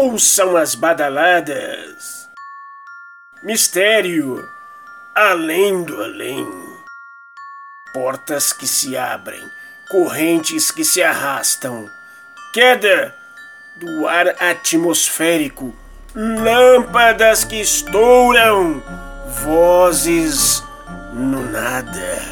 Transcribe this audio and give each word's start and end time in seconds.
ouçam 0.00 0.56
as 0.56 0.74
badaladas. 0.74 2.30
Mistério 3.42 4.42
além 5.14 5.82
do 5.82 6.02
além. 6.02 6.46
Portas 7.92 8.50
que 8.52 8.66
se 8.66 8.96
abrem, 8.96 9.42
correntes 9.90 10.70
que 10.70 10.84
se 10.84 11.02
arrastam, 11.02 11.86
queda 12.54 13.14
do 13.76 14.08
ar 14.08 14.28
atmosférico, 14.42 15.76
lâmpadas 16.14 17.44
que 17.44 17.60
estouram, 17.60 18.82
vozes 19.44 20.62
no 21.12 21.42
nada. 21.50 22.22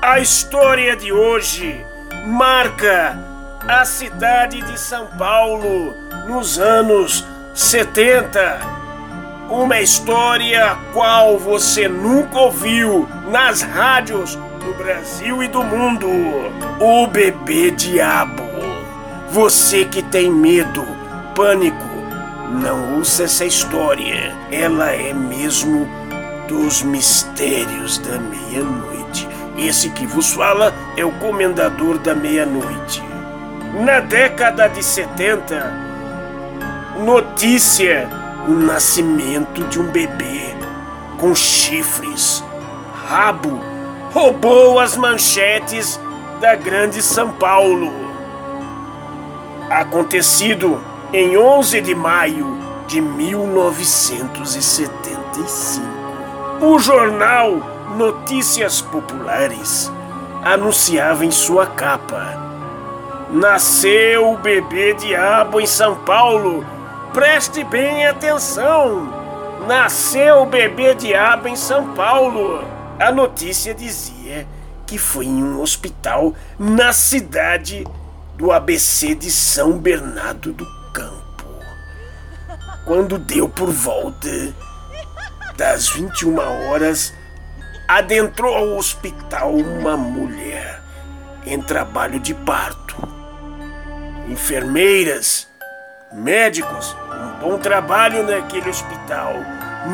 A 0.00 0.20
história 0.20 0.96
de 0.96 1.12
hoje 1.12 1.84
marca 2.26 3.33
a 3.68 3.84
cidade 3.84 4.60
de 4.60 4.78
São 4.78 5.06
Paulo 5.06 5.96
nos 6.28 6.58
anos 6.58 7.24
70. 7.54 8.60
Uma 9.48 9.80
história 9.80 10.76
qual 10.92 11.38
você 11.38 11.88
nunca 11.88 12.38
ouviu 12.38 13.08
nas 13.30 13.62
rádios 13.62 14.36
do 14.36 14.74
Brasil 14.76 15.42
e 15.42 15.48
do 15.48 15.62
mundo. 15.62 16.06
O 16.78 17.06
bebê 17.06 17.70
diabo. 17.70 18.42
Você 19.30 19.84
que 19.86 20.02
tem 20.02 20.30
medo, 20.30 20.84
pânico, 21.34 21.84
não 22.60 22.96
ouça 22.96 23.24
essa 23.24 23.46
história. 23.46 24.34
Ela 24.50 24.92
é 24.92 25.12
mesmo 25.14 25.88
dos 26.48 26.82
mistérios 26.82 27.96
da 27.98 28.18
meia-noite. 28.18 29.26
Esse 29.56 29.88
que 29.90 30.06
vos 30.06 30.32
fala 30.34 30.74
é 30.96 31.04
o 31.04 31.12
comendador 31.12 31.98
da 31.98 32.14
meia-noite. 32.14 33.13
Na 33.74 33.98
década 33.98 34.68
de 34.68 34.84
70, 34.84 35.72
notícia: 37.00 38.08
o 38.46 38.52
nascimento 38.52 39.64
de 39.64 39.80
um 39.80 39.88
bebê 39.88 40.54
com 41.18 41.34
chifres, 41.34 42.44
rabo, 43.08 43.60
roubou 44.12 44.78
as 44.78 44.96
manchetes 44.96 45.98
da 46.40 46.54
Grande 46.54 47.02
São 47.02 47.32
Paulo. 47.32 47.92
Acontecido 49.68 50.80
em 51.12 51.36
11 51.36 51.80
de 51.80 51.96
maio 51.96 52.56
de 52.86 53.00
1975. 53.00 55.84
O 56.60 56.78
jornal 56.78 57.56
Notícias 57.96 58.80
Populares 58.80 59.90
anunciava 60.44 61.26
em 61.26 61.32
sua 61.32 61.66
capa: 61.66 62.53
Nasceu 63.30 64.32
o 64.32 64.38
bebê 64.38 64.94
diabo 64.94 65.60
em 65.60 65.66
São 65.66 65.96
Paulo. 66.04 66.64
Preste 67.12 67.64
bem 67.64 68.06
atenção. 68.06 69.12
Nasceu 69.66 70.42
o 70.42 70.46
bebê 70.46 70.94
diabo 70.94 71.48
em 71.48 71.56
São 71.56 71.94
Paulo. 71.94 72.62
A 73.00 73.10
notícia 73.10 73.74
dizia 73.74 74.46
que 74.86 74.98
foi 74.98 75.26
em 75.26 75.42
um 75.42 75.60
hospital 75.60 76.34
na 76.58 76.92
cidade 76.92 77.84
do 78.36 78.52
ABC 78.52 79.14
de 79.14 79.30
São 79.30 79.78
Bernardo 79.78 80.52
do 80.52 80.66
Campo. 80.92 81.24
Quando 82.84 83.18
deu 83.18 83.48
por 83.48 83.70
volta 83.70 84.54
das 85.56 85.88
21 85.88 86.36
horas, 86.68 87.14
adentrou 87.88 88.54
ao 88.54 88.76
hospital 88.76 89.54
uma 89.54 89.96
mulher 89.96 90.82
em 91.46 91.60
trabalho 91.60 92.20
de 92.20 92.34
parto. 92.34 92.83
Enfermeiras, 94.28 95.46
médicos, 96.10 96.96
um 97.12 97.40
bom 97.40 97.58
trabalho 97.58 98.22
naquele 98.22 98.70
hospital, 98.70 99.34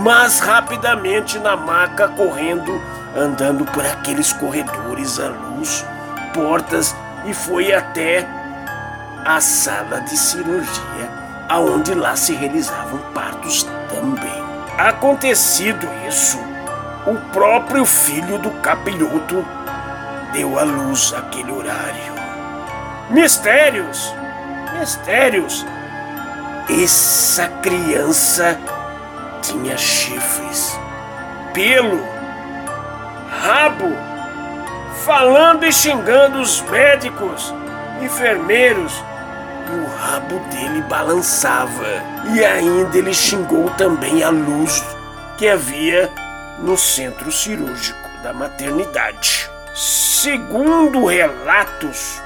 mas 0.04 0.38
rapidamente 0.38 1.38
na 1.38 1.56
maca 1.56 2.08
correndo, 2.08 2.80
andando 3.16 3.64
por 3.64 3.84
aqueles 3.84 4.32
corredores 4.32 5.19
à 5.19 5.28
luz, 5.28 5.84
portas 6.32 6.94
e 7.26 7.34
foi 7.34 7.72
até 7.72 8.26
a 9.24 9.40
sala 9.40 10.00
de 10.02 10.16
cirurgia, 10.16 11.10
aonde 11.48 11.92
lá 11.92 12.14
se 12.14 12.32
realizavam 12.32 13.00
partos 13.12 13.64
também. 13.88 14.50
Acontecido 14.78 15.88
isso, 16.08 16.38
o 17.04 17.16
próprio 17.32 17.84
filho 17.84 18.38
do 18.38 18.50
capiroto 18.62 19.44
deu 20.32 20.56
à 20.58 20.62
luz 20.62 21.12
aquele 21.12 21.50
horário. 21.50 22.09
Mistérios! 23.10 24.15
Mistérios! 24.78 25.66
Essa 26.82 27.48
criança 27.60 28.56
tinha 29.43 29.76
chifres, 29.76 30.78
pelo, 31.53 32.00
rabo, 33.43 33.93
falando 35.04 35.65
e 35.65 35.72
xingando 35.72 36.38
os 36.38 36.60
médicos, 36.62 37.53
enfermeiros, 38.00 38.93
e 39.69 39.72
o 39.72 39.87
rabo 39.97 40.38
dele 40.50 40.81
balançava. 40.82 42.04
E 42.32 42.44
ainda 42.44 42.97
ele 42.97 43.12
xingou 43.12 43.70
também 43.70 44.22
a 44.22 44.31
luz 44.31 44.84
que 45.37 45.49
havia 45.49 46.09
no 46.60 46.76
centro 46.76 47.32
cirúrgico 47.32 48.09
da 48.22 48.32
maternidade. 48.32 49.50
Segundo 49.75 51.06
relatos, 51.06 52.22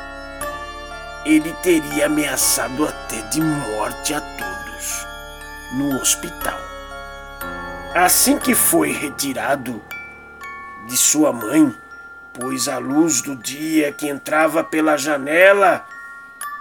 ele 1.25 1.53
teria 1.63 2.07
ameaçado 2.07 2.87
até 2.87 3.23
de 3.29 3.41
morte 3.41 4.13
a 4.13 4.21
todos 4.21 5.07
no 5.73 5.97
hospital. 6.01 6.59
Assim 7.95 8.39
que 8.39 8.55
foi 8.55 8.93
retirado 8.93 9.81
de 10.87 10.97
sua 10.97 11.33
mãe, 11.33 11.75
pois 12.33 12.69
a 12.69 12.79
luz 12.79 13.23
do 13.23 13.35
dia 13.37 13.93
que 13.93 14.09
entrava 14.09 14.63
pela 14.63 14.99
janela, 14.99 15.87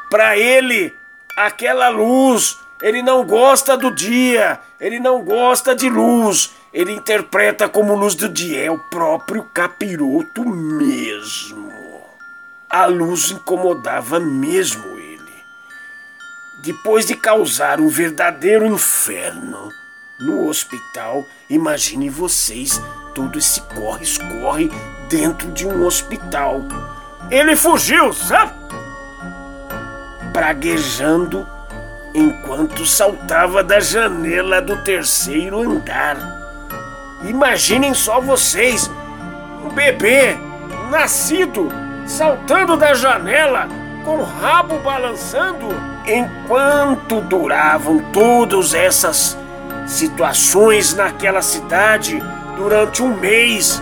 para 0.09 0.37
ele, 0.37 0.95
aquela 1.37 1.89
luz, 1.89 2.57
ele 2.81 3.01
não 3.01 3.25
gosta 3.25 3.75
do 3.75 3.93
dia, 3.93 4.59
ele 4.79 4.99
não 4.99 5.23
gosta 5.23 5.75
de 5.75 5.89
luz, 5.89 6.51
ele 6.71 6.93
interpreta 6.93 7.67
como 7.67 7.95
luz 7.95 8.15
do 8.15 8.29
dia, 8.29 8.63
é 8.63 8.71
o 8.71 8.77
próprio 8.77 9.43
capiroto 9.53 10.45
mesmo. 10.45 11.72
A 12.73 12.87
luz 12.87 13.29
incomodava 13.29 14.19
mesmo 14.19 14.97
ele. 14.97 15.21
Depois 16.63 17.05
de 17.05 17.13
causar 17.15 17.79
um 17.79 17.87
verdadeiro 17.87 18.65
inferno 18.65 19.69
no 20.19 20.47
hospital, 20.47 21.23
imagine 21.47 22.09
vocês 22.09 22.81
todo 23.13 23.37
esse 23.37 23.61
corre-escorre 23.61 24.71
dentro 25.07 25.51
de 25.51 25.67
um 25.67 25.85
hospital. 25.85 26.63
Ele 27.29 27.55
fugiu, 27.55 28.11
sabe? 28.11 28.53
Praguejando 30.33 31.47
enquanto 32.11 32.87
saltava 32.87 33.63
da 33.63 33.79
janela 33.79 34.59
do 34.63 34.83
terceiro 34.83 35.61
andar. 35.61 36.17
Imaginem 37.23 37.93
só 37.93 38.19
vocês, 38.19 38.89
um 39.63 39.69
bebê 39.69 40.35
nascido 40.89 41.82
saltando 42.05 42.75
da 42.77 42.93
janela 42.93 43.67
com 44.03 44.17
o 44.17 44.23
rabo 44.23 44.77
balançando. 44.79 45.67
Enquanto 46.05 47.21
duravam 47.21 47.99
todas 48.11 48.73
essas 48.73 49.37
situações 49.87 50.93
naquela 50.93 51.41
cidade 51.41 52.21
durante 52.57 53.01
um 53.01 53.15
mês, 53.15 53.81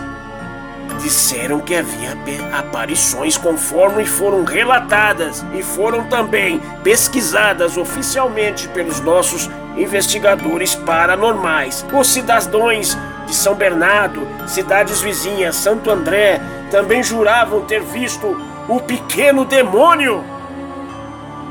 disseram 1.02 1.60
que 1.60 1.74
havia 1.74 2.16
aparições 2.52 3.36
conforme 3.36 4.04
foram 4.04 4.44
relatadas 4.44 5.44
e 5.52 5.62
foram 5.62 6.04
também 6.04 6.60
pesquisadas 6.84 7.76
oficialmente 7.76 8.68
pelos 8.68 9.00
nossos 9.00 9.50
investigadores 9.76 10.74
paranormais. 10.74 11.84
Os 11.92 12.06
cidadãos 12.08 12.96
de 13.32 13.36
São 13.36 13.54
Bernardo, 13.54 14.28
cidades 14.46 15.00
vizinhas, 15.00 15.56
Santo 15.56 15.90
André, 15.90 16.38
também 16.70 17.02
juravam 17.02 17.62
ter 17.62 17.80
visto 17.80 18.36
o 18.68 18.78
pequeno 18.78 19.46
demônio. 19.46 20.22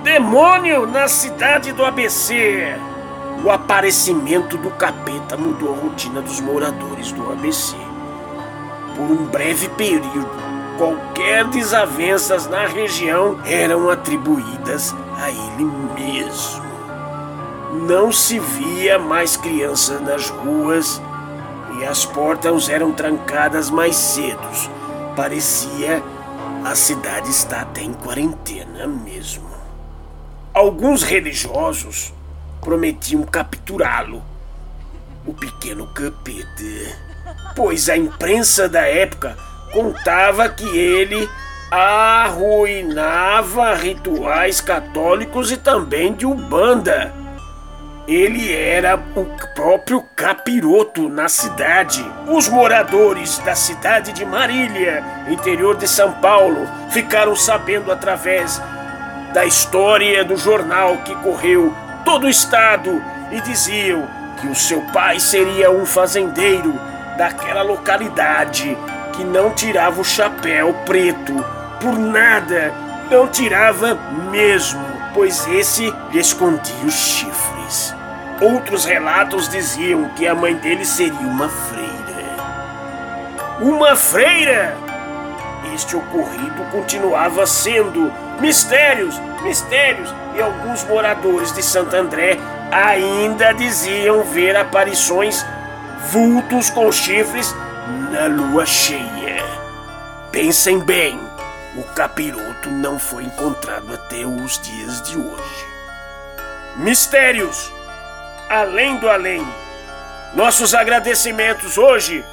Demônio 0.03 0.85
na 0.85 1.07
cidade 1.07 1.71
do 1.71 1.83
ABC. 1.83 2.75
O 3.43 3.49
aparecimento 3.49 4.57
do 4.57 4.69
capeta 4.69 5.35
mudou 5.35 5.73
a 5.73 5.77
rotina 5.77 6.21
dos 6.21 6.39
moradores 6.39 7.11
do 7.11 7.31
ABC. 7.31 7.75
Por 8.95 9.09
um 9.09 9.25
breve 9.25 9.67
período, 9.69 10.29
qualquer 10.77 11.45
desavenças 11.45 12.47
na 12.47 12.67
região 12.67 13.39
eram 13.43 13.89
atribuídas 13.89 14.95
a 15.19 15.31
ele 15.31 15.65
mesmo. 15.95 16.61
Não 17.87 18.11
se 18.11 18.37
via 18.37 18.99
mais 18.99 19.35
crianças 19.35 19.99
nas 19.99 20.29
ruas 20.29 21.01
as 21.85 22.05
portas 22.05 22.69
eram 22.69 22.91
trancadas 22.91 23.69
mais 23.69 23.95
cedo. 23.95 24.41
Parecia 25.15 26.01
a 26.63 26.75
cidade 26.75 27.29
está 27.29 27.61
até 27.61 27.81
em 27.81 27.93
quarentena 27.93 28.85
mesmo. 28.85 29.49
alguns 30.53 31.01
religiosos 31.01 32.13
prometiam 32.61 33.23
capturá-lo, 33.23 34.21
o 35.25 35.33
pequeno 35.33 35.87
capeta, 35.87 36.97
pois 37.55 37.89
a 37.89 37.97
imprensa 37.97 38.69
da 38.69 38.81
época 38.81 39.35
contava 39.73 40.47
que 40.49 40.67
ele 40.77 41.27
arruinava 41.71 43.73
rituais 43.73 44.61
católicos 44.61 45.51
e 45.51 45.57
também 45.57 46.13
de 46.13 46.25
Umbanda. 46.25 47.20
Ele 48.07 48.51
era 48.53 48.99
o 49.15 49.25
próprio 49.53 50.01
capiroto 50.15 51.07
na 51.07 51.29
cidade. 51.29 52.03
Os 52.27 52.49
moradores 52.49 53.37
da 53.39 53.55
cidade 53.55 54.11
de 54.11 54.25
Marília, 54.25 55.03
interior 55.29 55.77
de 55.77 55.87
São 55.87 56.13
Paulo, 56.13 56.67
ficaram 56.89 57.35
sabendo 57.35 57.91
através 57.91 58.61
da 59.33 59.45
história 59.45 60.25
do 60.25 60.35
jornal 60.35 60.97
que 60.97 61.15
correu 61.17 61.73
todo 62.03 62.25
o 62.25 62.29
estado 62.29 63.01
e 63.31 63.39
diziam 63.41 64.07
que 64.39 64.47
o 64.47 64.55
seu 64.55 64.81
pai 64.91 65.19
seria 65.19 65.71
um 65.71 65.85
fazendeiro 65.85 66.73
daquela 67.17 67.61
localidade 67.61 68.75
que 69.13 69.23
não 69.23 69.51
tirava 69.51 70.01
o 70.01 70.05
chapéu 70.05 70.73
preto 70.85 71.33
por 71.79 71.97
nada, 71.97 72.73
não 73.09 73.27
tirava 73.27 73.95
mesmo, 74.31 74.83
pois 75.13 75.47
esse 75.47 75.93
lhe 76.11 76.19
escondia 76.19 76.85
os 76.85 76.93
Outros 78.41 78.85
relatos 78.85 79.47
diziam 79.47 80.09
que 80.15 80.27
a 80.27 80.33
mãe 80.33 80.55
dele 80.55 80.83
seria 80.83 81.27
uma 81.27 81.47
freira. 81.47 81.91
Uma 83.59 83.95
freira! 83.95 84.75
Este 85.73 85.95
ocorrido 85.95 86.63
continuava 86.71 87.45
sendo 87.45 88.11
mistérios, 88.39 89.19
mistérios, 89.43 90.13
e 90.35 90.41
alguns 90.41 90.83
moradores 90.85 91.51
de 91.53 91.61
Santo 91.61 91.95
André 91.95 92.37
ainda 92.71 93.53
diziam 93.53 94.23
ver 94.23 94.55
aparições, 94.55 95.45
vultos 96.11 96.69
com 96.69 96.91
chifres 96.91 97.55
na 98.11 98.25
lua 98.25 98.65
cheia. 98.65 99.45
Pensem 100.31 100.79
bem, 100.79 101.19
o 101.75 101.83
capiroto 101.93 102.69
não 102.69 102.97
foi 102.97 103.23
encontrado 103.25 103.93
até 103.93 104.25
os 104.25 104.59
dias 104.59 105.01
de 105.03 105.17
hoje. 105.17 105.70
Mistérios, 106.77 107.71
além 108.49 108.97
do 108.97 109.09
além. 109.09 109.45
Nossos 110.33 110.73
agradecimentos 110.73 111.77
hoje 111.77 112.23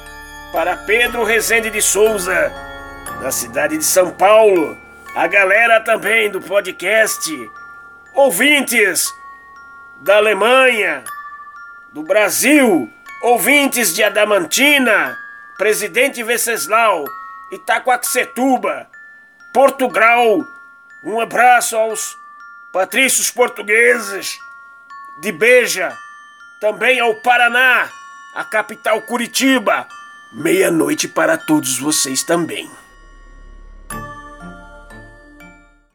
para 0.53 0.77
Pedro 0.77 1.23
Rezende 1.23 1.69
de 1.69 1.81
Souza, 1.81 2.51
da 3.21 3.31
cidade 3.31 3.77
de 3.77 3.83
São 3.83 4.11
Paulo, 4.11 4.77
a 5.13 5.27
galera 5.27 5.81
também 5.81 6.31
do 6.31 6.39
podcast, 6.39 7.29
ouvintes 8.13 9.13
da 10.01 10.15
Alemanha, 10.15 11.03
do 11.93 12.01
Brasil, 12.03 12.89
ouvintes 13.21 13.93
de 13.93 14.01
Adamantina, 14.01 15.17
Presidente 15.57 16.23
Venceslau, 16.23 17.03
Itacoaxetuba, 17.51 18.87
Portugal. 19.53 20.39
Um 21.03 21.19
abraço 21.19 21.75
aos 21.75 22.18
patrícios 22.71 23.31
portugueses 23.31 24.37
de 25.21 25.31
Beja, 25.31 25.95
também 26.61 26.99
ao 26.99 27.15
Paraná, 27.15 27.89
a 28.35 28.43
capital 28.43 29.01
Curitiba. 29.01 29.87
Meia-noite 30.31 31.07
para 31.07 31.37
todos 31.37 31.79
vocês 31.79 32.23
também. 32.23 32.69